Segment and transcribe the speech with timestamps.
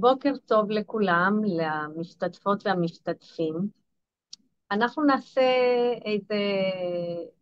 [0.00, 3.54] בוקר טוב לכולם, למשתתפות והמשתתפים.
[4.70, 5.50] אנחנו נעשה
[6.04, 6.34] איזה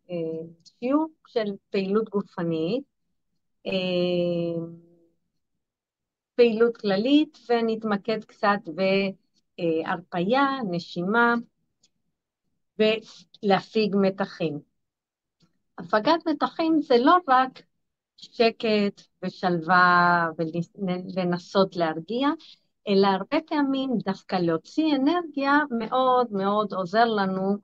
[0.09, 0.15] אה,
[0.79, 2.83] שיעור של פעילות גופנית,
[3.67, 3.71] אה,
[6.35, 11.35] פעילות כללית, ונתמקד קצת בהרפייה, נשימה,
[12.79, 14.59] ולהפיג מתחים.
[15.77, 17.61] הפגת מתחים זה לא רק
[18.17, 20.27] שקט ושלווה
[21.15, 22.27] ולנסות להרגיע,
[22.87, 27.57] אלא הרבה פעמים דווקא להוציא אנרגיה מאוד מאוד עוזר לנו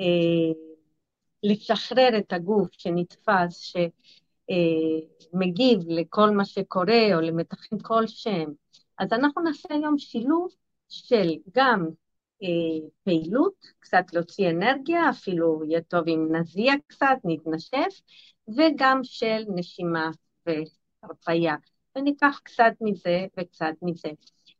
[0.00, 0.52] אה,
[1.42, 3.72] לשחרר את הגוף שנתפס,
[4.50, 8.52] שמגיב אה, לכל מה שקורה או למתחים כלשהם.
[8.98, 10.48] אז אנחנו נעשה היום שילוב
[10.88, 11.86] של גם
[13.04, 18.00] פעילות, קצת להוציא אנרגיה, אפילו יהיה טוב אם נזיע קצת, נתנשף,
[18.56, 20.10] וגם של נשימה
[20.46, 21.54] והרפאיה.
[21.96, 24.08] וניקח קצת מזה וקצת מזה.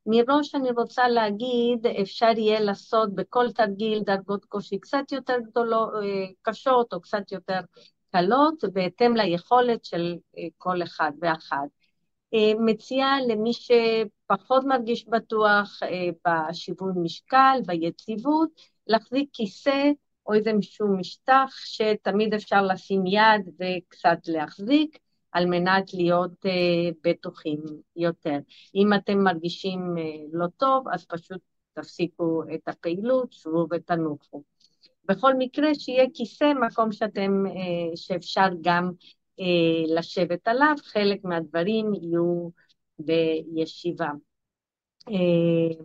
[0.06, 6.26] מראש אני רוצה להגיד, אפשר יהיה לעשות בכל תרגיל דרגות קושי קצת יותר גדולות, אה,
[6.42, 7.60] קשות או קצת יותר
[8.12, 11.79] קלות, בהתאם ליכולת של אה, כל אחד ואחת.
[12.34, 15.80] אה, מציעה למי שפחות מרגיש בטוח
[16.26, 18.48] בשיווי משקל, ביציבות,
[18.86, 19.90] להחזיק כיסא
[20.26, 24.98] או איזה משהו משטח שתמיד אפשר לשים יד וקצת להחזיק,
[25.32, 27.60] על מנת להיות uh, בטוחים
[27.96, 28.38] יותר.
[28.74, 29.94] אם אתם מרגישים
[30.32, 31.40] לא טוב, אז פשוט
[31.72, 34.42] תפסיקו את הפעילות, שבו ותנוחו.
[35.04, 37.44] בכל מקרה, שיהיה כיסא, מקום שאתם,
[37.96, 38.90] שאפשר גם
[39.96, 42.48] לשבת עליו, חלק מהדברים יהיו
[42.98, 44.10] בישיבה.
[45.08, 45.82] Uh,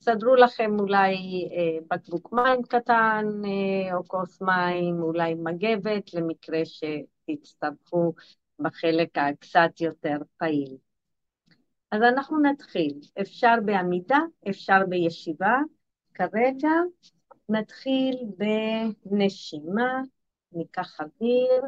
[0.00, 1.14] סדרו לכם אולי
[1.52, 8.12] אה, בקבוק מים קטן אה, או כוס מים, אולי מגבת, למקרה שתצטרכו
[8.58, 10.76] בחלק הקצת יותר פעיל.
[11.92, 13.00] אז אנחנו נתחיל.
[13.20, 15.58] אפשר בעמידה, אפשר בישיבה.
[16.14, 16.72] כרגע
[17.48, 18.16] נתחיל
[19.06, 20.02] בנשימה,
[20.52, 21.62] ניקח אוויר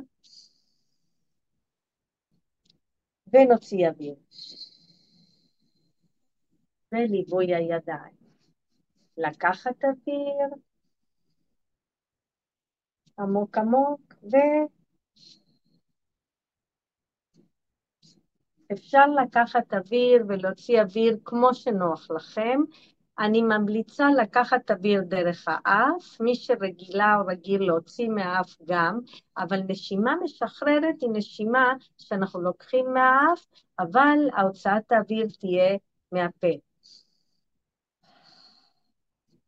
[3.33, 4.15] ונוציא אוויר.
[6.93, 8.21] וליווי הידיים.
[9.17, 10.49] לקחת אוויר,
[13.19, 14.01] עמוק עמוק,
[18.71, 22.61] ואפשר לקחת אוויר ולהוציא אוויר כמו שנוח לכם.
[23.19, 28.99] אני ממליצה לקחת אוויר דרך האף, מי שרגילה או רגיל להוציא מהאף גם,
[29.39, 33.47] אבל נשימה משחררת היא נשימה שאנחנו לוקחים מהאף,
[33.79, 35.77] אבל ההוצאת האוויר תהיה
[36.13, 36.49] מהפה.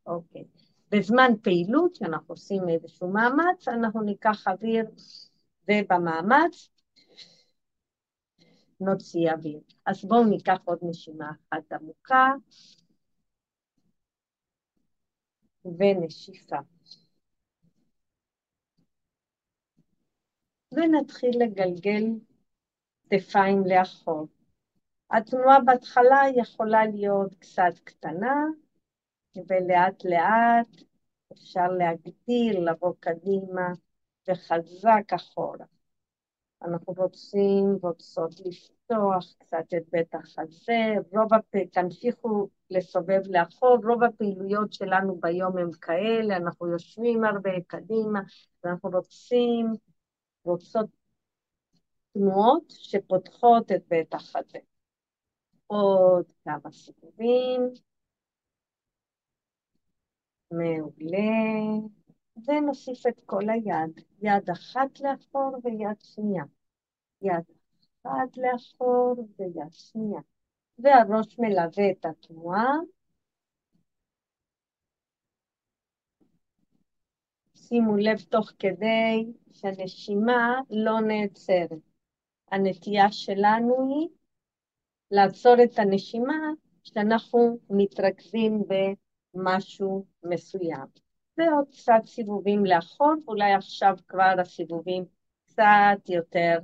[0.06, 0.44] אוקיי.
[0.90, 4.84] בזמן פעילות, כשאנחנו עושים איזשהו מאמץ, אנחנו ניקח אוויר,
[5.68, 6.68] ובמאמץ
[8.80, 9.60] נוציא אוויר.
[9.86, 12.32] אז בואו ניקח עוד נשימה אחת עמוקה,
[15.64, 16.56] ונשיפה.
[20.72, 22.04] ונתחיל לגלגל
[23.10, 24.28] כתפיים לאחור.
[25.10, 28.46] התנועה בהתחלה יכולה להיות קצת קטנה,
[29.36, 30.82] ולאט לאט
[31.32, 33.68] אפשר להגדיל, לבוא קדימה
[34.28, 35.66] וחזק אחורה.
[36.62, 38.40] אנחנו רוצים, רוצות
[38.90, 41.56] לפתוח קצת את בית החזה, רוב הפ...
[41.72, 48.20] תמשיכו לסובב לאחור, רוב הפעילויות שלנו ביום הם כאלה, אנחנו יושבים הרבה קדימה,
[48.64, 49.66] ואנחנו רוצים,
[50.44, 50.86] רוצות
[52.14, 54.58] תנועות שפותחות את בית החזה.
[55.66, 57.60] עוד כמה סיבובים.
[60.50, 61.88] מעולה.
[62.46, 64.00] ונוסיף את כל היד.
[64.22, 66.44] יד אחת לאחור ויד שנייה.
[67.22, 67.61] יד
[68.06, 70.20] אחת לאחור ויד שנייה.
[70.78, 72.74] והראש מלווה את התנועה.
[77.54, 81.78] שימו לב תוך כדי שהנשימה לא נעצרת.
[82.50, 84.08] הנטייה שלנו היא
[85.10, 86.38] לעצור את הנשימה
[86.84, 88.74] כשאנחנו מתרכזים ב...
[89.34, 90.86] משהו מסוים.
[91.38, 95.04] ועוד קצת סיבובים לאחור, ואולי עכשיו כבר הסיבובים
[95.46, 96.58] קצת יותר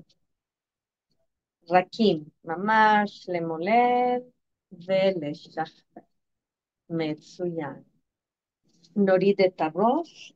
[1.70, 4.20] רכים, ממש למולל
[4.72, 6.02] ולשחרר.
[6.90, 7.82] מצוין.
[8.96, 10.32] נוריד את הראש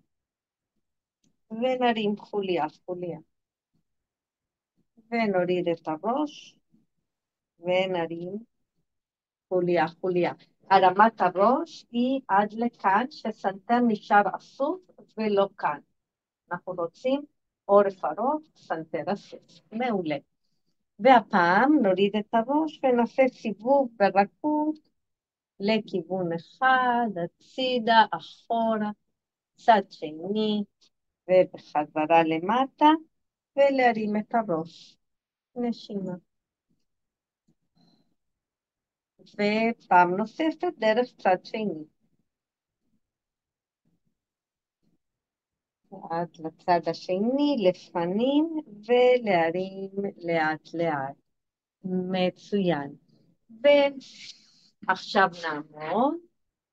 [1.51, 3.19] ונרים חוליה חוליה.
[5.11, 6.59] ונוריד את הראש
[7.61, 8.39] ונרים
[9.49, 10.33] חוליה חוליה.
[10.71, 14.81] הרמת הראש היא עד לכאן, שהסנטר נשאר אסוף
[15.17, 15.81] ולא כאן.
[16.53, 17.23] אנחנו רוצים
[17.65, 19.41] עורף ארוך, סנטר אסוף.
[19.73, 20.17] מעולה.
[21.03, 24.79] והפעם נוריד את הראש ונעשה סיבוב ברכות
[25.61, 28.91] לכיוון אחד, הצידה, אחורה,
[29.57, 30.65] צד שני,
[31.29, 32.89] ובחזרה למטה,
[33.57, 34.97] ולהרים את הראש.
[35.57, 36.13] נשימה.
[39.21, 41.85] ופעם נוספת דרך צד שני.
[46.11, 51.23] עד לצד השני, לפנים, ולהרים לאט לאט.
[51.85, 52.95] מצוין.
[54.89, 56.15] ועכשיו נעמוד,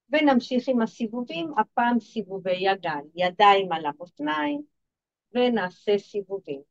[0.09, 3.09] ונמשיך עם הסיבובים, הפעם סיבובי ידיים.
[3.15, 4.61] ידיים על המותניים,
[5.33, 6.61] ונעשה סיבובים.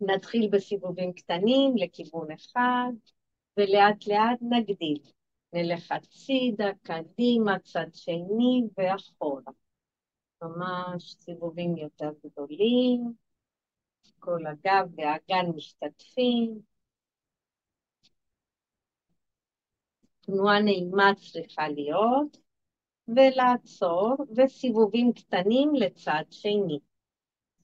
[0.00, 2.92] נתחיל בסיבובים קטנים לכיוון אחד,
[3.56, 4.98] ולאט לאט נגדיל.
[5.52, 9.52] נלך הצידה, קדימה, צד שני ואחורה.
[10.42, 13.12] ממש סיבובים יותר גדולים,
[14.18, 16.60] כל הגב והאגן משתתפים.
[20.20, 22.36] תנועה נעימה צריכה להיות,
[23.08, 26.78] ולעצור, וסיבובים קטנים לצד שני.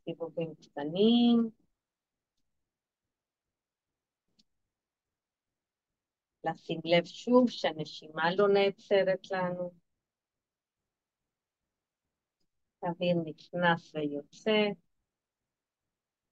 [0.05, 1.51] סיבובים קטנים.
[6.45, 9.86] לשים לב שוב שהנשימה לא נעצרת לנו.
[12.87, 14.69] האוויר נכנס ויוצא,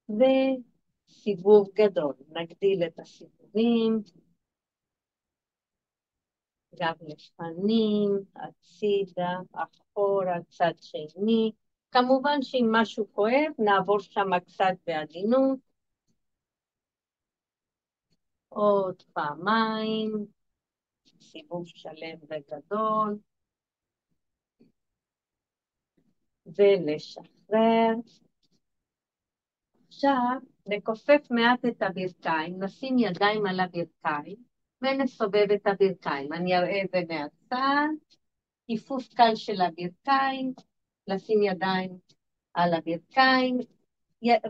[0.09, 2.15] וסיבוב גדול.
[2.29, 4.03] נגדיל את הסיבובים,
[6.75, 11.53] גב לפנים, הצידה, אחורה, צד שני.
[11.91, 15.59] כמובן שאם משהו כואב, נעבור שם קצת בעדינות.
[18.49, 20.27] עוד פעמיים,
[21.21, 23.19] סיבוב שלם וגדול.
[26.47, 27.95] ולשחרר.
[29.89, 34.37] עכשיו נכופף מעט את הברכיים, נשים ידיים על הברכיים
[34.83, 36.33] ונסובב את הברכיים.
[36.33, 37.89] אני אראה את זה מהצד,
[38.67, 40.53] כיפוף קל של הברכיים,
[41.09, 41.99] לשים ידיים
[42.55, 43.59] על הברכיים,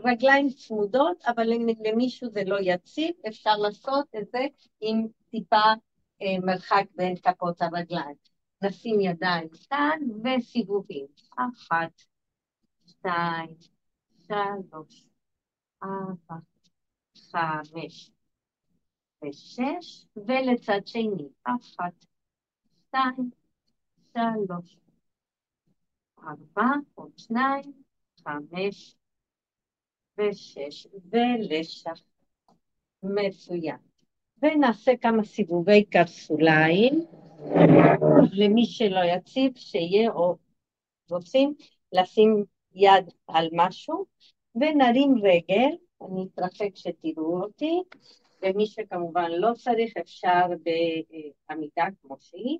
[0.03, 1.47] רגליים צמודות, אבל
[1.85, 4.45] למישהו זה לא יציב, אפשר לעשות את זה
[4.81, 5.73] עם טיפה
[6.21, 8.34] אה, מרחק בין כפות הרגליים.
[8.61, 11.05] נשים ידיים כאן וסיבובים.
[11.37, 12.01] אחת,
[12.87, 13.55] שתיים,
[14.27, 15.05] שלוש,
[15.83, 16.35] ארבע,
[17.17, 18.11] חמש
[19.23, 21.27] ושש, ולצד שני.
[21.43, 22.05] אחת,
[22.87, 23.29] שתיים,
[24.13, 24.77] שלוש,
[26.19, 27.73] ארבע, עוד שניים,
[28.23, 28.95] חמש
[30.17, 31.99] ושש, ולשח.
[33.03, 33.77] מצוין.
[34.41, 37.05] ונעשה כמה סיבובי קרסוליים.
[38.31, 40.37] למי שלא יציב, שיהיה, או
[41.09, 41.53] רוצים
[41.91, 42.43] לשים
[42.73, 44.05] יד על משהו,
[44.55, 47.81] ונרים רגל, אני אתרחק שתראו אותי,
[48.41, 50.41] ומי שכמובן לא צריך, אפשר
[51.49, 52.59] בעמידה כמו שהיא,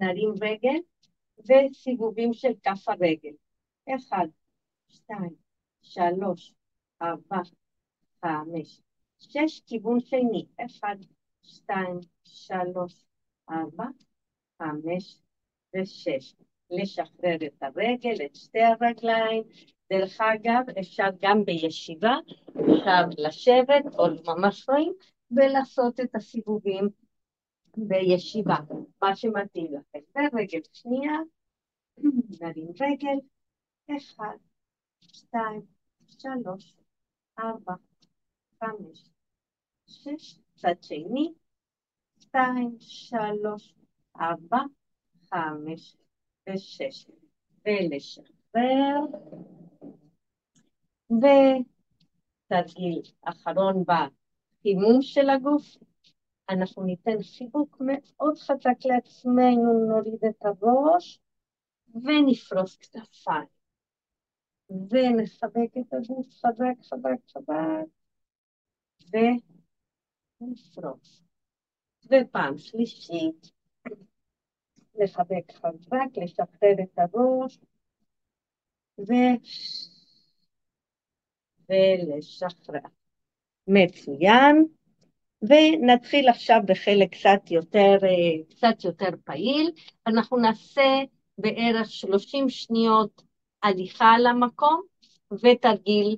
[0.00, 0.78] נרים רגל,
[1.38, 3.34] וסיבובים של כף הרגל.
[3.88, 4.26] אחד,
[4.88, 5.34] שתיים,
[5.82, 6.54] שלוש,
[7.02, 7.40] ארבע,
[8.20, 8.80] חמש,
[9.18, 10.46] שש, כיוון שני.
[10.66, 10.96] אחד,
[11.42, 13.05] שתיים, שלוש,
[13.50, 13.84] ארבע,
[14.62, 15.18] חמש
[15.76, 16.34] ושש.
[16.70, 19.42] לשחרר את הרגל, את שתי הרגליים.
[19.92, 22.16] דרך אגב, אפשר גם בישיבה,
[22.48, 24.92] אפשר לשבת, או ממש רואים,
[25.30, 26.88] ולעשות את הסיבובים
[27.76, 28.56] בישיבה,
[29.02, 29.98] מה שמתאים לכם.
[30.16, 31.12] ורגל שנייה,
[32.40, 33.18] נרים רגל,
[33.96, 34.36] אחד,
[35.00, 35.62] שתיים,
[36.06, 36.76] שלוש,
[37.38, 37.74] ארבע,
[38.60, 39.10] חמש,
[39.86, 41.32] שש, צד שני,
[42.36, 43.74] שתיים, שלוש,
[44.20, 44.58] ארבע,
[45.30, 45.96] חמש
[46.48, 47.06] ושש.
[47.66, 49.00] ולשחרר.
[52.50, 55.76] ותרגיל אחרון בחימום של הגוף.
[56.50, 61.20] אנחנו ניתן חיבוק מאוד חזק לעצמנו, נוריד את הראש
[61.94, 63.48] ונפרוס כתפיים.
[64.70, 67.86] ונחבק את הגוף חזק, חזק, חזק,
[70.40, 71.25] ונפרוס.
[72.10, 73.50] ופעם שלישית,
[74.94, 77.58] לחבק חזק, לשחרר את הראש,
[78.98, 79.12] ו...
[81.68, 82.80] ולשחרר.
[83.68, 84.64] מצוין.
[85.42, 87.96] ונתחיל עכשיו בחלק קצת יותר,
[88.50, 89.70] קצת יותר פעיל.
[90.06, 91.02] אנחנו נעשה
[91.38, 93.22] בערך 30 שניות
[93.62, 94.82] הליכה על המקום
[95.32, 96.16] ותרגיל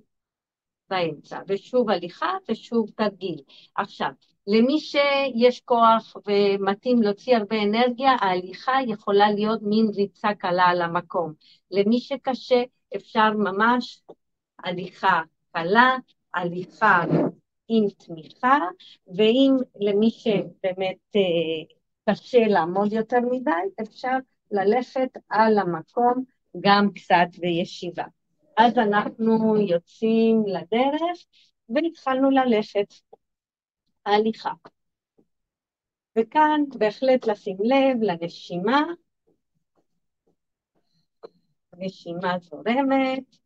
[0.90, 3.42] באמצע, ושוב הליכה ושוב תרגיל.
[3.74, 4.10] עכשיו,
[4.50, 11.32] למי שיש כוח ומתאים להוציא הרבה אנרגיה, ההליכה יכולה להיות מין ריצה קלה על המקום.
[11.70, 12.62] למי שקשה,
[12.96, 14.02] אפשר ממש
[14.64, 15.20] הליכה
[15.52, 15.96] קלה,
[16.34, 17.04] הליכה
[17.68, 18.58] עם תמיכה,
[19.16, 24.16] ואם למי שבאמת אה, קשה לעמוד יותר מדי, אפשר
[24.50, 26.24] ללכת על המקום
[26.60, 28.04] גם קצת בישיבה.
[28.56, 31.18] אז אנחנו יוצאים לדרך
[31.68, 32.94] והתחלנו ללכת
[34.08, 34.52] הליכה.
[36.18, 38.82] וכאן בהחלט לשים לב לנשימה,
[41.76, 43.36] נשימה זורמת,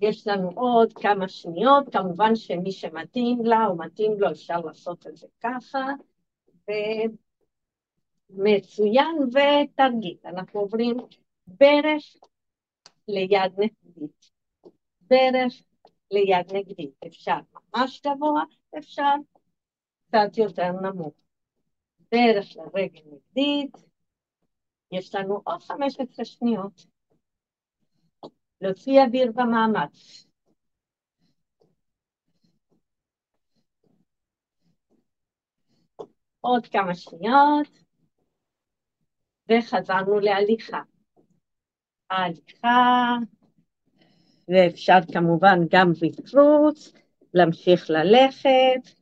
[0.00, 5.16] יש לנו עוד כמה שניות, כמובן שמי שמתאים לה או מתאים לו אפשר לעשות את
[5.16, 5.86] זה ככה,
[8.30, 10.16] ומצוין ותרגיל.
[10.24, 10.96] אנחנו עוברים
[11.46, 12.04] ברך
[13.08, 14.30] ליד נגדית,
[15.00, 15.62] ברך
[16.12, 16.94] ליד נגדית.
[17.06, 18.42] אפשר ממש גבוה,
[18.78, 19.14] אפשר
[20.08, 21.14] קצת יותר נמוך.
[22.12, 23.76] ברך לרגל נגדית,
[24.92, 26.86] יש לנו עוד 15 שניות.
[28.60, 30.26] להוציא אוויר במאמץ.
[36.40, 37.68] עוד כמה שניות,
[39.48, 40.80] וחזרנו להליכה.
[42.10, 43.16] הליכה,
[44.48, 46.92] ואפשר כמובן גם בפרוץ,
[47.34, 48.94] להמשיך ללכת.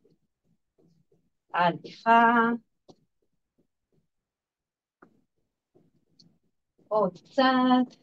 [1.53, 2.49] הליכה.
[6.87, 7.95] עוד קצת.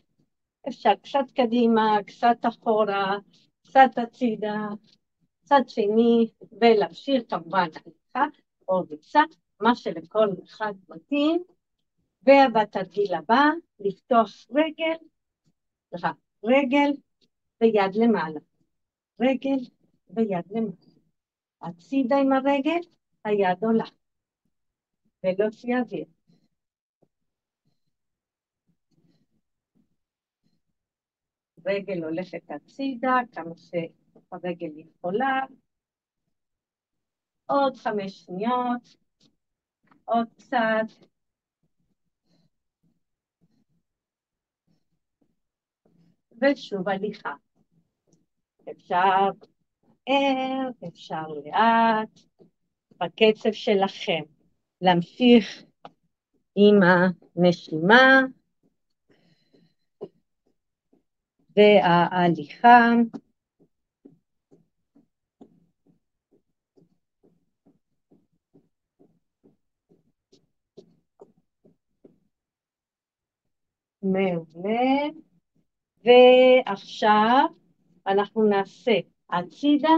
[0.69, 3.17] אפשר קצת קדימה, קצת אחורה,
[3.63, 4.69] קצת הצידה,
[5.45, 6.31] צד שני,
[6.61, 9.23] ולהמשיך כמובן הליכה או ריצה,
[9.61, 11.43] מה שלכל אחד מתאים.
[12.23, 13.45] ובתרגיל הבא,
[13.81, 14.97] לפתוח רגל,
[15.91, 16.11] סליחה,
[16.45, 16.91] רגל
[17.61, 18.41] ויד למעלה.
[19.21, 19.59] רגל
[20.11, 20.99] ויד למעלה.
[21.63, 22.81] הצידה עם הרגל,
[23.25, 23.85] היד עולה.
[25.25, 26.05] ולהוציא אוויר.
[31.67, 35.41] רגל הולכת הצידה, כמה שהרגל יכולה.
[37.47, 38.97] עוד חמש שניות,
[40.05, 41.09] עוד קצת.
[46.43, 47.48] ושוב הליכה.
[48.71, 49.31] אפשר
[50.09, 52.21] מהר, אפשר לאט,
[53.01, 54.23] בקצב שלכם.
[54.81, 55.63] להמשיך
[56.57, 58.21] עם הנשימה.
[61.57, 62.91] וההליכה.
[74.03, 75.09] מעולה.
[76.05, 77.58] ועכשיו
[78.09, 78.93] אנחנו נעשה
[79.31, 79.89] הצידה,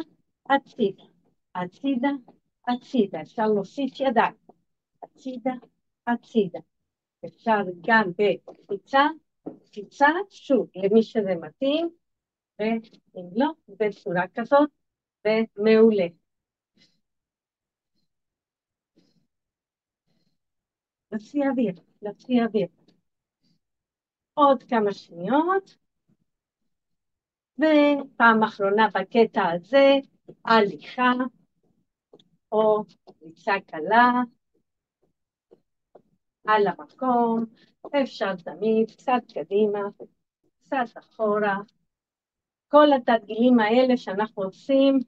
[0.50, 1.02] הצידה,
[1.54, 2.08] הצידה,
[2.68, 3.22] הצידה.
[3.22, 4.34] אפשר להוסיף ידיים.
[5.02, 5.52] הצידה,
[6.06, 6.58] הצידה.
[7.26, 9.06] אפשר גם בקפיצה,
[9.64, 11.90] קפיצה, שוב, למי שזה מתאים,
[12.58, 12.80] ואם
[13.36, 14.70] לא, בצורה כזאת,
[15.24, 16.06] ומעולה.
[21.12, 22.66] להוציא אוויר, להוציא אוויר.
[24.34, 25.76] עוד כמה שניות,
[27.60, 29.94] ופעם אחרונה בקטע הזה,
[30.44, 31.12] הליכה,
[32.52, 32.84] או
[33.22, 34.12] ריצה קלה,
[36.46, 37.44] על המקום,
[38.02, 39.80] אפשר תמיד קצת קדימה,
[40.60, 41.56] קצת אחורה.
[42.68, 44.98] כל התרגילים האלה שאנחנו עושים,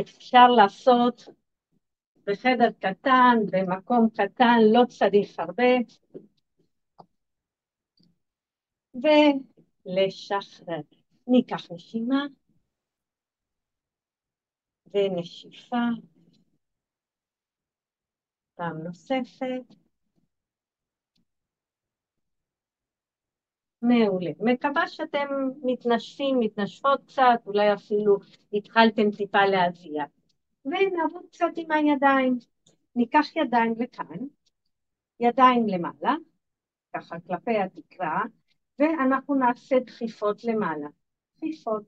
[0.00, 1.24] אפשר לעשות
[2.26, 5.72] בחדר קטן, במקום קטן, לא צריך הרבה.
[8.94, 10.80] ולשחרר.
[11.26, 12.26] ניקח נשימה
[14.94, 15.76] ונשיפה.
[18.54, 19.74] פעם נוספת.
[23.82, 24.30] מעולה.
[24.40, 25.28] מקווה שאתם
[25.62, 28.16] מתנשפים, מתנשפות קצת, אולי אפילו
[28.52, 30.04] התחלתם טיפה להזיע.
[30.64, 32.38] ונעבוד קצת עם הידיים.
[32.96, 34.26] ניקח ידיים לכאן,
[35.20, 36.14] ידיים למעלה,
[36.96, 38.22] ככה כלפי התקרה,
[38.78, 40.88] ואנחנו נעשה דחיפות למעלה.
[41.44, 41.82] דחיפות,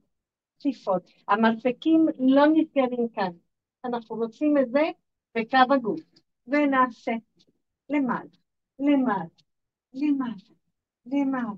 [0.58, 1.10] דחיפות.
[1.28, 3.32] המרפקים לא נסגרים כאן.
[3.84, 4.82] אנחנו רוצים את זה
[5.34, 6.00] בקו הגוף.
[6.46, 7.12] ונעשה
[7.88, 8.28] למעלה,
[8.78, 9.24] למעלה,
[9.92, 10.34] למעלה,
[11.06, 11.52] למעלה.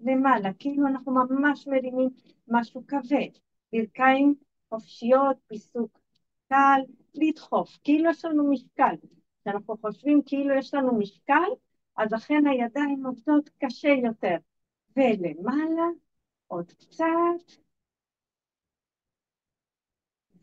[0.00, 2.08] למעלה, כאילו אנחנו ממש מרימים
[2.48, 3.38] משהו כבד.
[3.72, 4.34] ברכיים
[4.68, 5.98] חופשיות, פיסוק
[6.48, 6.80] קל,
[7.14, 8.94] לדחוף, כאילו יש לנו משקל.
[9.40, 11.50] כשאנחנו חושבים כאילו יש לנו משקל,
[11.96, 14.36] אז אכן הידיים עובדות קשה יותר.
[14.96, 15.86] ולמעלה,
[16.52, 17.04] עוד קצת,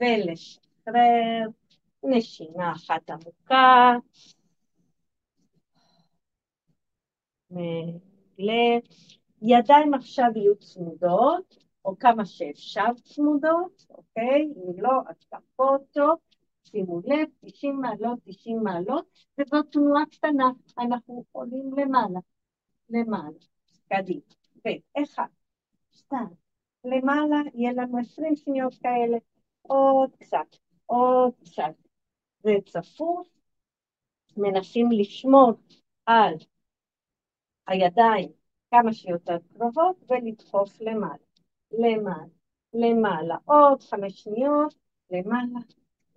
[0.02, 1.48] ולשחרר,
[2.04, 3.94] נשימה אחת עמוקה.
[7.52, 8.80] מעולה.
[9.42, 14.42] ידיים עכשיו יהיו צמודות, או כמה שאפשר צמודות, אוקיי?
[14.42, 16.18] אם לא, אז תפו טוב,
[16.64, 19.06] שימו לב, 90 מעלות, 90 מעלות,
[19.40, 20.50] וזאת תנועה קטנה,
[20.80, 22.20] אנחנו עולים למעלה,
[22.90, 23.40] למעלה,
[23.90, 24.22] קדימה.
[24.66, 25.39] ואחד,
[26.10, 26.36] שתיים,
[26.86, 29.18] למעלה, יהיה לנו 20 שניות כאלה,
[29.62, 31.74] עוד קצת, עוד קצת.
[32.44, 33.28] זה צפוף,
[34.38, 35.52] מנסים לשמור
[36.06, 36.34] על
[37.68, 38.32] הידיים
[38.72, 41.26] כמה שיותר קרובות ולדחוף למעלה,
[41.72, 42.26] למעלה,
[42.74, 44.76] למעלה, עוד חמש שניות,
[45.12, 45.60] למעלה,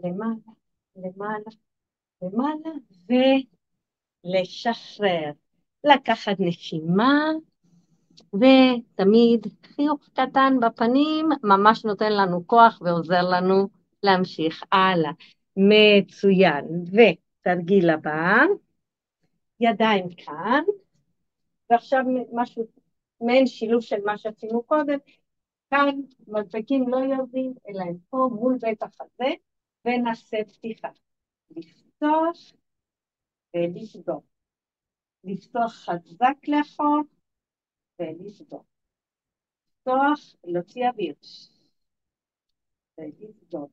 [0.00, 0.52] למעלה,
[0.96, 1.50] למעלה,
[2.22, 2.70] למעלה,
[4.24, 5.32] ולשחרר.
[5.84, 7.30] לקחת נשימה,
[8.34, 13.68] ותמיד חיוך קטן בפנים ממש נותן לנו כוח ועוזר לנו
[14.02, 15.12] להמשיך הלאה.
[15.56, 16.84] מצוין.
[16.86, 18.44] ותרגיל הבא,
[19.60, 20.62] ידיים כאן,
[21.70, 22.66] ועכשיו משהו,
[23.20, 24.98] מעין שילוב של מה שעשינו קודם,
[25.70, 29.32] כאן מדבקים לא יורדים, אלא הם פה מול בית החזה,
[29.84, 30.88] ונעשה פתיחה.
[31.50, 32.38] לפתוח
[33.54, 34.22] ולסגור.
[35.24, 37.00] לפתוח חזק לאחור
[38.02, 38.64] ולסגור.
[39.70, 41.14] לפתוח, להוציא אוויר.
[42.98, 43.70] ולסגור.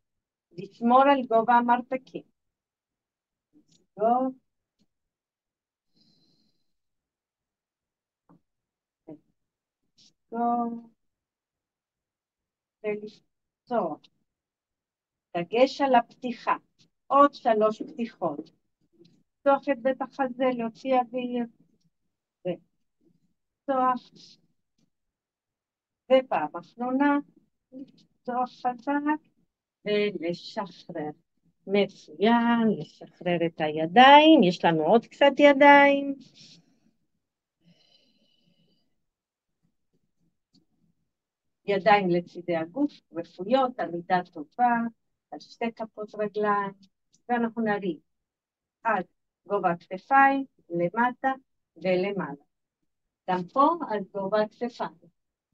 [0.52, 2.24] לשמור על גובה המרפקים.
[3.54, 4.32] לסגור.
[12.84, 14.00] ולפתוח.
[15.38, 16.56] דגש על הפתיחה.
[17.08, 18.52] עוד שלוש פתיחות.
[19.00, 21.59] לפתוח את בית החזה, להוציא אוויר.
[23.70, 24.10] ולפתוח.
[26.12, 27.20] ופעם אחרונה,
[27.72, 29.22] לפתוח חזק
[29.86, 31.10] ולשחרר.
[31.68, 36.16] מצוין, לשחרר את הידיים, יש לנו עוד קצת ידיים.
[41.66, 44.76] ידיים לצידי הגוף, רפויות, עמידה טובה,
[45.32, 46.72] על שתי כפות רגליים,
[47.30, 48.00] ואנחנו נריב
[48.84, 49.06] עד
[49.48, 51.32] גובה הכתפיים, למטה
[51.78, 52.49] ולמעלה.
[53.30, 55.10] גם פה עד גובה הכתפיים.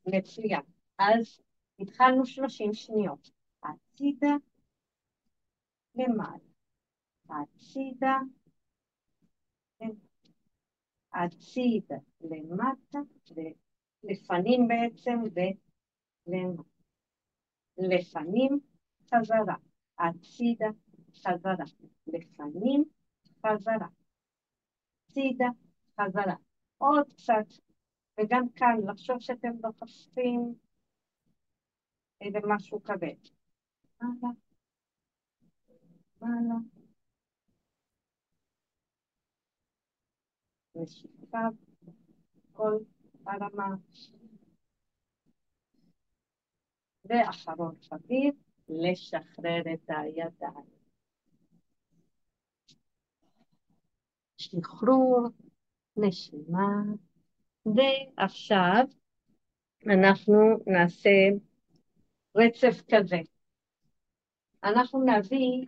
[0.07, 0.61] מצוין.
[0.99, 1.41] אז
[1.79, 3.31] התחלנו 30 שניות.
[3.63, 4.35] הצידה,
[5.95, 6.37] למעלה.
[7.29, 8.17] הצידה,
[11.13, 12.99] הצידה, למטה,
[14.03, 15.19] לפנים בעצם,
[16.27, 16.63] ולמטה.
[17.77, 18.59] לפנים,
[19.07, 19.55] חזרה.
[19.99, 20.69] הצידה,
[21.15, 21.65] חזרה.
[22.07, 22.83] לפנים,
[23.45, 23.87] חזרה.
[25.09, 25.47] הצידה,
[26.01, 26.44] חזרה.
[26.77, 27.61] עוד קצת,
[28.19, 30.55] וגם כאן, לחשוב שאתם דוחפים
[32.21, 33.15] איזה משהו כבד.
[36.21, 36.57] הלאה,
[42.53, 42.77] כל
[43.27, 43.75] הרמה.
[47.05, 48.33] ואחרון חביב,
[48.69, 50.75] לשחרר את הידיים.
[54.37, 55.29] שחרור,
[55.97, 56.67] נשימה,
[57.65, 58.85] ועכשיו
[59.87, 60.33] אנחנו
[60.67, 61.09] נעשה
[62.35, 63.19] רצף כזה.
[64.63, 65.65] אנחנו נביא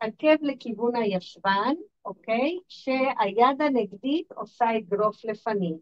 [0.00, 1.74] עקב לכיוון הישבן,
[2.04, 2.58] אוקיי?
[2.68, 5.78] שהיד הנגדית עושה אגרוף לפנים,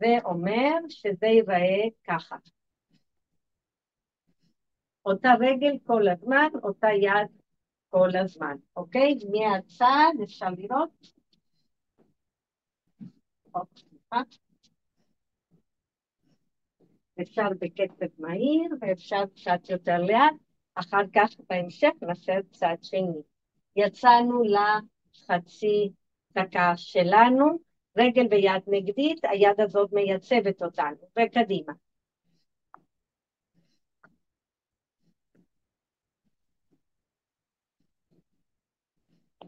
[0.00, 2.36] ואומר שזה ייראה ככה.
[5.06, 7.28] אותה רגל כל הזמן, אותה יד
[7.88, 9.14] כל הזמן, אוקיי?
[9.30, 11.21] מהצד אפשר לראות?
[17.22, 20.34] אפשר בקצב מהיר ואפשר קצת יותר לאט,
[20.74, 23.22] אחר כך בהמשך נעשה צד שני.
[23.76, 25.92] יצאנו לחצי
[26.32, 27.58] דקה שלנו,
[27.98, 31.72] רגל ויד נגדית, היד הזאת מייצבת אותנו, וקדימה.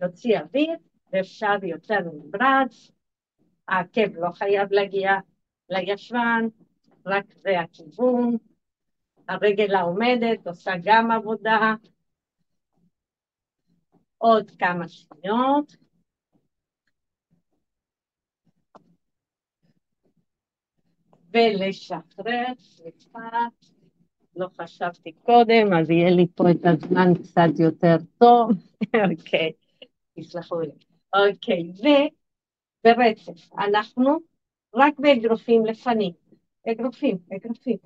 [0.00, 0.76] נוציא אוויר,
[1.12, 2.90] ואפשר יותר נמרץ,
[3.68, 5.12] העקב לא חייב להגיע
[5.68, 6.46] לישבן,
[7.06, 8.36] רק זה הכיוון.
[9.28, 11.74] הרגל העומדת עושה גם עבודה.
[14.18, 15.76] עוד כמה שניות.
[21.32, 23.28] ולשחרר, סליחה,
[24.36, 28.50] לא חשבתי קודם, אז יהיה לי פה את הזמן קצת יותר טוב.
[29.10, 29.52] אוקיי,
[30.18, 30.70] תסלחו לי.
[31.14, 31.72] אוקיי,
[32.86, 34.18] וברצף, אנחנו
[34.74, 36.12] רק באגרופים לפנים.
[36.72, 37.76] אגרופים, אגרופים.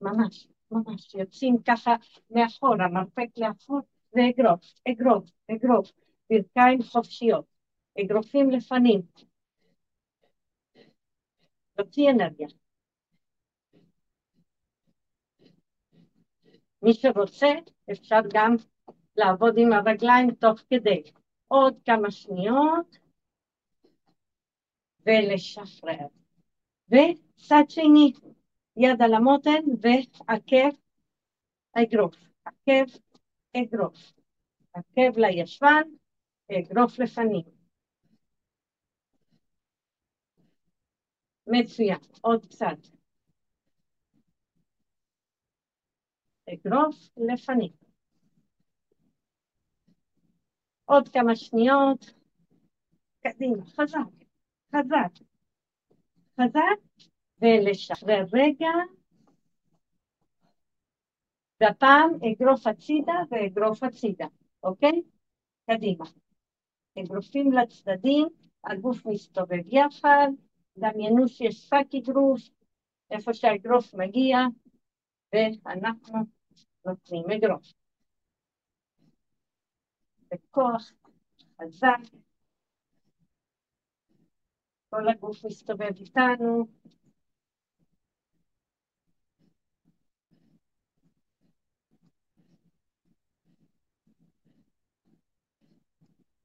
[0.00, 1.14] ממש, ממש.
[1.14, 1.94] יוצאים ככה
[2.30, 3.80] מאחורה, מרפק לאחור,
[4.14, 5.92] ואגרוף, אגרוף, אגרוף.
[6.30, 7.44] ברכיים חופשיות.
[8.00, 9.02] אגרופים לפנים.
[11.74, 12.46] תוציא אנרגיה.
[16.82, 17.46] מי שרוצה,
[17.92, 18.56] אפשר גם
[19.16, 21.02] לעבוד עם הרגליים תוך כדי.
[21.48, 22.98] עוד כמה שניות,
[25.06, 26.06] ולשחרר.
[26.88, 28.12] וצד שני,
[28.76, 30.76] יד על המותן ועקב
[31.72, 32.98] אגרוף, עקב
[33.56, 34.12] אגרוף,
[34.74, 35.88] עקב לישבן,
[36.52, 37.44] אגרוף לפנים.
[41.46, 42.78] מצוין, עוד קצת.
[46.52, 47.72] אגרוף לפנים.
[50.84, 52.14] עוד כמה שניות.
[53.20, 54.25] קדימה, חזק,
[54.72, 55.24] חזק,
[56.40, 57.06] חזק,
[57.42, 58.72] ולשחרר רגע.
[61.60, 64.26] והפעם אגרוף הצידה ואגרוף הצידה,
[64.62, 65.02] אוקיי?
[65.70, 66.04] קדימה.
[66.98, 68.28] אגרופים לצדדים,
[68.64, 70.28] הגוף מסתובב יחד,
[70.78, 72.40] דמיינו שיש שק אגרוף,
[73.10, 74.38] איפה שהאגרוף מגיע,
[75.32, 76.18] ואנחנו
[76.86, 77.72] נותנים אגרוף.
[80.30, 80.92] בכוח
[81.62, 82.16] חזק,
[84.90, 86.66] כל הגוף מסתובב איתנו,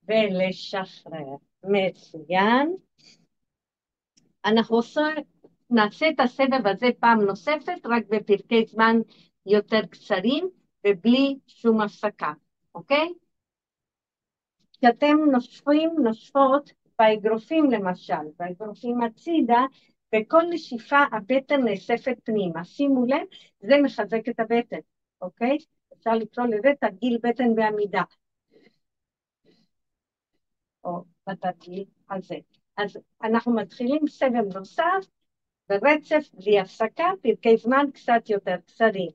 [0.08, 1.36] ולשחרר.
[1.64, 2.76] מצוין.
[4.46, 5.02] אנחנו עושה,
[5.70, 8.96] נעשה את הסבב הזה פעם נוספת, רק בפרקי זמן
[9.46, 10.50] יותר קצרים
[10.88, 12.34] ובלי שום הפסקה,
[12.76, 13.14] אוקיי?
[14.72, 16.72] כשאתם נושפים, נושפות
[17.02, 19.66] באגרופים למשל, באגרופים הצידה,
[20.16, 22.64] בכל נשיפה הבטן נאספת פנימה.
[22.64, 23.26] שימו לב,
[23.62, 24.80] זה מחזק את הבטן,
[25.22, 25.58] אוקיי?
[25.94, 28.02] אפשר לקרוא לזה תרגיל בטן בעמידה.
[30.84, 32.36] או בתרגיל הזה.
[32.78, 35.06] אז אנחנו מתחילים סבב נוסף,
[35.70, 39.12] ברצף, בלי הפסקה, פרקי זמן קצת יותר קצרים.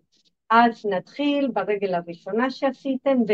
[0.51, 3.33] אז נתחיל ברגל הראשונה שעשיתם, ו...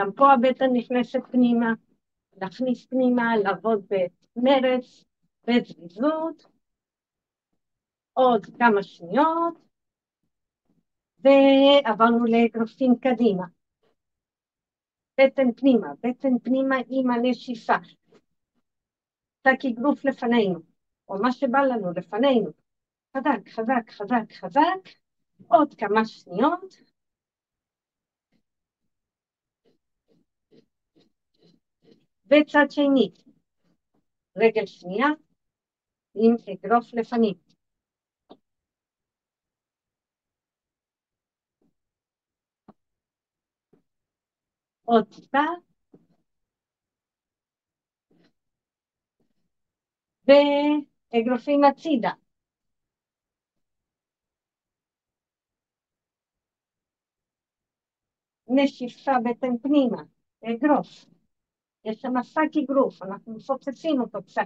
[0.00, 1.72] גם פה הבטן נכנסת פנימה,
[2.36, 3.86] להכניס פנימה, לעבוד
[4.36, 5.04] במרץ,
[5.46, 6.46] בזריזות.
[8.12, 9.58] עוד כמה שניות,
[11.18, 13.44] ועברנו לאגרופים קדימה.
[15.20, 17.76] בטן פנימה, בטן פנימה עם הנשיפה.
[19.46, 20.60] שק אגרוף לפנינו,
[21.08, 22.50] או מה שבא לנו לפנינו.
[23.16, 24.88] חזק, חזק, חזק, חזק.
[25.48, 26.89] עוד כמה שניות.
[32.30, 33.10] וצד שני,
[34.36, 35.08] רגל שנייה
[36.14, 37.34] עם אגרוף לפנים.
[44.84, 45.44] עוד טיפה.
[50.26, 52.10] ואגרופים הצידה.
[58.48, 60.02] נשיפה בטן פנימה,
[60.44, 61.04] אגרוף.
[61.84, 64.42] יש שם שק אגרוף, אנחנו מפוצצים אותו קצת.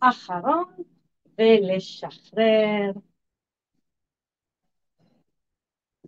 [0.00, 0.64] אחרון,
[1.38, 2.92] ולשחרר.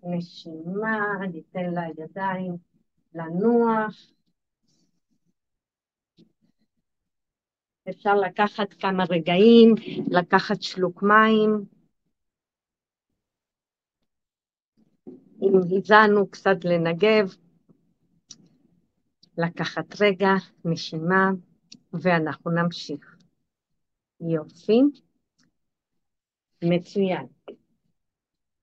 [0.02, 2.56] נשימה, ניתן לידיים
[3.14, 4.12] לנוח.
[7.90, 9.74] אפשר לקחת כמה רגעים,
[10.10, 11.64] לקחת שלוק מים.
[15.08, 15.35] אם
[15.76, 17.34] הזענו קצת לנגב,
[19.38, 20.30] לקחת רגע,
[20.64, 21.30] נשימה,
[21.92, 23.16] ואנחנו נמשיך.
[24.20, 24.80] יופי.
[26.62, 27.26] מצוין.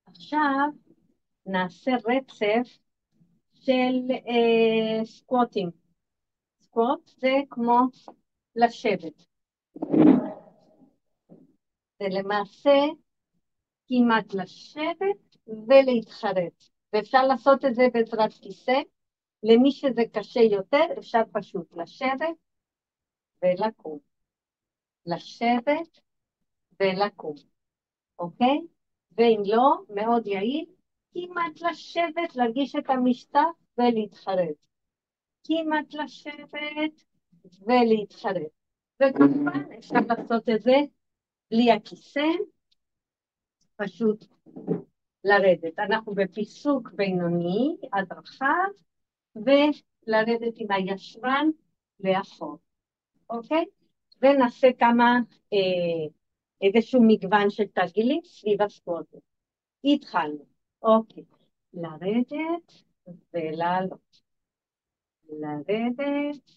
[0.05, 0.69] עכשיו
[1.45, 2.77] נעשה רצף
[3.53, 5.69] של אה, סקווטים.
[6.61, 7.79] סקווט זה כמו
[8.55, 9.25] לשבת.
[11.99, 12.79] זה למעשה
[13.87, 16.72] כמעט לשבת ולהתחרט.
[16.93, 18.81] ואפשר לעשות את זה בעזרת כיסא.
[19.43, 22.37] למי שזה קשה יותר, אפשר פשוט לשבת
[23.43, 23.99] ולקום.
[25.05, 25.99] לשבת
[26.79, 27.35] ולקום.
[28.19, 28.61] אוקיי?
[29.17, 30.65] ואם לא, מאוד יעיל,
[31.13, 34.55] כמעט לשבת, להגיש את המשטח ולהתחרט.
[35.43, 37.03] כמעט לשבת
[37.61, 38.51] ולהתחרט.
[39.01, 40.77] וכמובן אפשר לעשות את זה
[41.51, 42.27] בלי הכיסא,
[43.75, 44.25] פשוט
[45.23, 45.79] לרדת.
[45.79, 48.69] אנחנו בפיסוק בינוני, עד רחב,
[49.35, 51.47] ולרדת עם הישרן
[51.99, 52.57] לאחור,
[53.29, 53.65] אוקיי?
[54.21, 55.19] ונעשה כמה
[55.53, 56.09] אה,
[56.61, 59.19] איזשהו מגוון של תרגילים סביב הסקוטים.
[59.83, 60.45] התחלנו,
[60.81, 61.23] אוקיי,
[61.73, 62.71] לרדת
[63.33, 64.21] ולעלות.
[65.29, 66.51] לרדת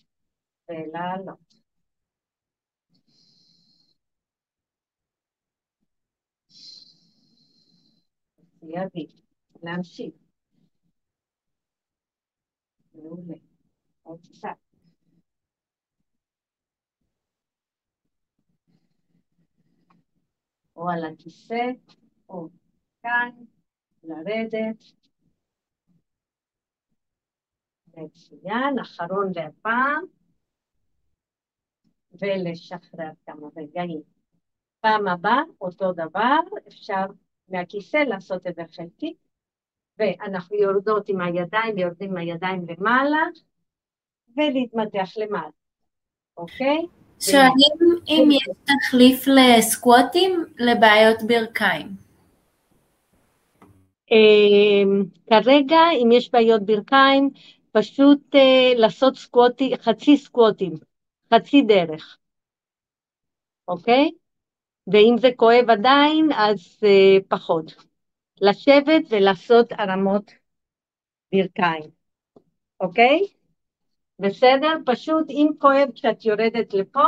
[0.69, 1.46] ולעלות.
[8.71, 9.07] ידי,
[9.63, 10.15] להמשיך.
[12.95, 13.35] מעולה.
[14.03, 14.49] עוד קצת.
[20.77, 21.71] או על הכיסא,
[22.29, 22.49] או
[23.03, 23.31] כאן,
[24.03, 24.85] לרדת.
[27.97, 30.05] מצוין, אחרון להפעם,
[32.13, 34.03] ולשחרר כמה רגעים.
[34.81, 37.07] פעם הבאה, אותו דבר, אפשר
[37.49, 39.15] מהכיסא לעשות זה חלקי,
[39.99, 43.23] ואנחנו יורדות עם הידיים, יורדים עם הידיים למעלה,
[44.37, 45.51] ולהתמתח למעלה,
[46.37, 46.87] אוקיי?
[47.21, 51.87] שואלים אם יש תחליף לסקווטים לבעיות ברכיים.
[54.11, 57.31] אמ, כרגע, אם יש בעיות ברכיים,
[57.73, 60.73] פשוט אה, לעשות סקווטי, חצי סקווטים,
[61.35, 62.19] חצי דרך,
[63.69, 64.11] אוקיי?
[64.93, 67.75] ואם זה כואב עדיין, אז אה, פחות.
[68.41, 70.31] לשבת ולעשות הרמות
[71.33, 71.91] ברכיים,
[72.81, 73.21] אוקיי?
[74.19, 74.77] בסדר?
[74.87, 77.05] פשוט אם כואב כשאת יורדת לפה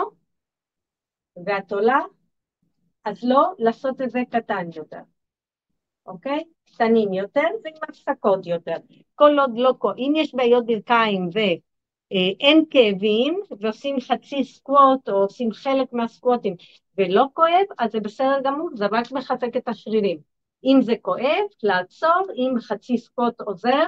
[1.46, 2.00] ואת עולה,
[3.04, 5.00] אז לא לעשות את זה קטן יותר,
[6.06, 6.44] אוקיי?
[6.64, 8.76] קטנים יותר ועם הפסקות יותר.
[9.14, 15.52] כל עוד לא כואב, אם יש בעיות ברכיים ואין כאבים ועושים חצי סקווט או עושים
[15.52, 16.54] חלק מהסקווטים
[16.98, 20.20] ולא כואב, אז זה בסדר גמור, זה רק מחזק את השרירים.
[20.64, 23.84] אם זה כואב, לעצור, אם חצי סקווט עוזר,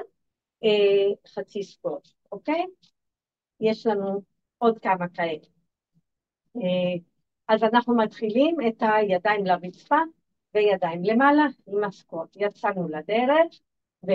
[0.64, 2.66] אה, חצי סקווט, אוקיי?
[3.60, 4.22] יש לנו
[4.58, 5.46] עוד כמה כאלה.
[6.56, 6.98] אה,
[7.48, 9.96] אז אנחנו מתחילים את הידיים לרצפה
[10.54, 12.36] וידיים למעלה עם הסקוט.
[12.36, 13.60] יצאנו לדרך
[14.06, 14.10] ו...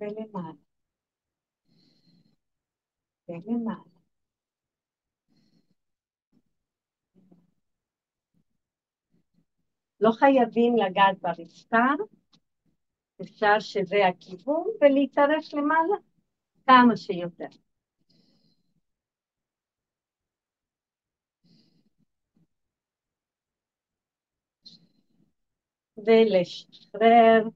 [0.00, 0.52] ולמעלה.
[3.28, 3.91] ולמעלה.
[10.02, 11.86] לא חייבים לגעת ברצפה,
[13.22, 15.96] אפשר שזה הכיוון ולהתארש למעלה.
[16.66, 17.46] כמה שיותר.
[25.96, 27.48] ולשחרר,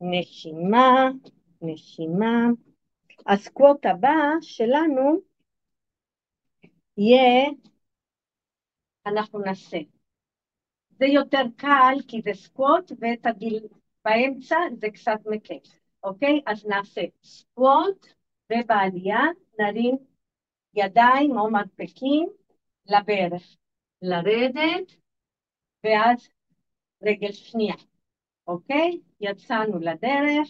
[0.00, 1.08] נשימה,
[1.62, 2.46] נשימה.
[3.26, 5.20] הסקווט הבא שלנו
[6.96, 7.50] יהיה,
[9.06, 9.78] אנחנו נעשה.
[10.98, 13.66] זה יותר קל כי זה סקווט ואת הגיל
[14.04, 15.58] באמצע זה קצת מקל.
[16.04, 16.40] אוקיי?
[16.46, 18.06] אז נעשה סקווט,
[18.52, 19.20] ובעלייה
[19.58, 19.96] נרים
[20.74, 22.28] ידיים או מרפקים
[22.86, 23.56] לברך.
[24.02, 24.96] לרדת,
[25.84, 26.28] ואז
[27.02, 27.74] רגל שנייה,
[28.46, 29.00] אוקיי?
[29.20, 30.48] יצאנו לדרך,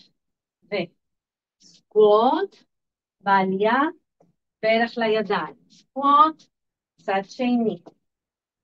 [1.63, 2.57] וסקווט,
[3.21, 3.81] בעלייה,
[4.63, 5.55] ברך לידיים.
[5.71, 6.43] סקווט,
[6.97, 7.83] צד שני.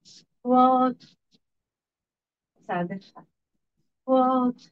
[0.04, 1.04] סקווט,
[2.68, 3.22] צד אחד.
[4.02, 4.62] סקווט,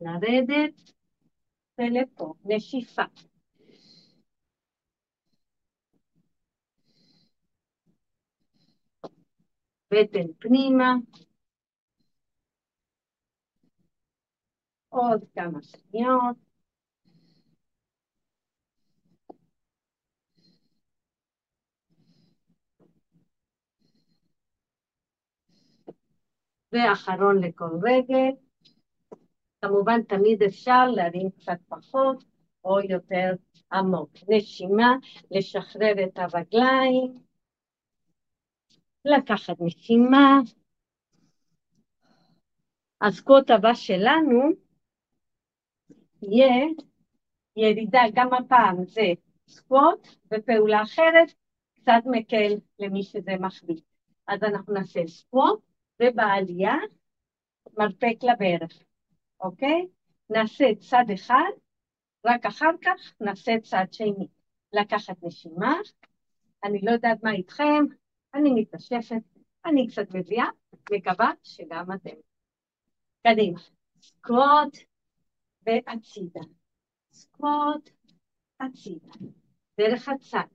[0.00, 0.92] לרדת
[1.78, 3.02] ולפה, נשיפה.
[9.90, 10.94] בטן פנימה.
[14.88, 16.49] עוד כמה שניות.
[26.72, 28.30] ואחרון לכל רגל.
[29.60, 32.24] כמובן תמיד אפשר להרים קצת פחות
[32.64, 33.32] או יותר
[33.72, 34.10] עמוק.
[34.28, 34.96] נשימה,
[35.30, 37.14] לשחרר את הרגליים,
[39.04, 40.40] לקחת נשימה.
[43.00, 44.40] הסקוט הבא שלנו
[46.22, 46.66] יהיה
[47.56, 49.12] ירידה, גם הפעם זה
[49.48, 51.32] סקוט ופעולה אחרת,
[51.74, 53.80] קצת מקל למי שזה מחביא.
[54.28, 55.69] אז אנחנו נעשה סקוט
[56.00, 56.74] ובעלייה
[57.78, 58.82] מרפק לברך.
[59.40, 59.86] אוקיי?
[60.30, 61.50] נעשה צד אחד,
[62.26, 64.28] רק אחר כך נעשה צד שני.
[64.72, 65.74] לקחת נשימה,
[66.64, 67.84] אני לא יודעת מה איתכם,
[68.34, 69.22] אני מתנשפת,
[69.66, 70.46] אני קצת מביאה,
[70.92, 72.16] מקווה שגם אתם.
[73.26, 73.60] קדימה,
[74.00, 74.76] סקווט
[75.66, 76.40] והצידה.
[77.12, 77.90] סקווט,
[78.60, 79.12] הצידה,
[79.78, 80.46] דרך הצד.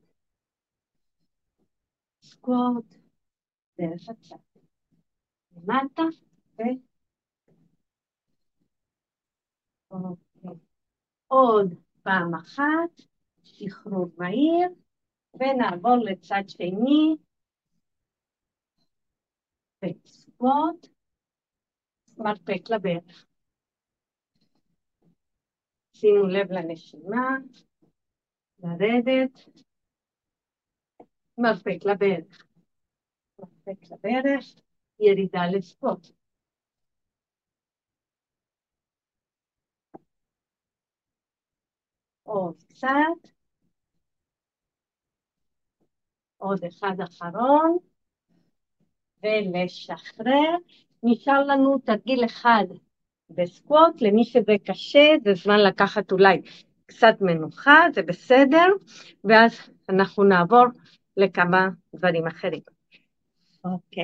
[2.22, 2.96] סקווט,
[3.78, 4.55] דרך הצד.
[5.68, 6.04] למטה.
[6.60, 6.78] אוקיי.
[11.28, 11.74] עוד
[12.04, 13.02] פעם אחת,
[13.44, 14.70] שחרור מהיר,
[15.34, 17.16] ונעבור לצד שני,
[19.86, 20.88] וסקווט,
[22.18, 23.26] מרפק לברך.
[25.94, 27.38] שימו לב לנשימה,
[28.60, 29.46] לרדת,
[31.38, 32.46] מרפק לברך,
[33.40, 34.65] מרפק לברך,
[35.00, 36.08] ירידה לספוט.
[42.24, 43.30] עוד קצת,
[46.38, 47.78] עוד אחד אחרון,
[49.24, 50.56] ולשחרר.
[51.04, 52.64] נשאר לנו תרגיל אחד
[53.30, 56.42] בסקווט, למי שזה קשה, זה זמן לקחת אולי
[56.86, 58.66] קצת מנוחה, זה בסדר,
[59.24, 59.52] ואז
[59.90, 60.66] אנחנו נעבור
[61.18, 62.62] לכמה דברים אחרים.
[63.66, 64.04] אוקיי.